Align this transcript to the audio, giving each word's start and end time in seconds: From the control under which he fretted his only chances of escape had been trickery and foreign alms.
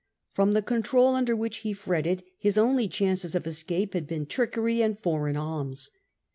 From 0.33 0.53
the 0.53 0.63
control 0.63 1.13
under 1.13 1.35
which 1.35 1.57
he 1.57 1.73
fretted 1.73 2.23
his 2.39 2.57
only 2.57 2.87
chances 2.87 3.35
of 3.35 3.45
escape 3.45 3.93
had 3.93 4.07
been 4.07 4.25
trickery 4.25 4.81
and 4.81 4.99
foreign 4.99 5.37
alms. 5.37 5.91